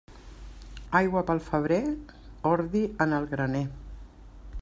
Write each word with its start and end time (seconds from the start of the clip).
Aigua 0.99 1.23
pel 1.27 1.41
febrer, 1.49 1.79
ordi 2.55 2.83
en 3.07 3.15
el 3.21 3.31
graner. 3.35 3.65